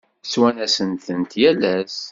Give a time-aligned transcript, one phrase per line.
[0.23, 1.97] Ttwanasen-tent yal ass.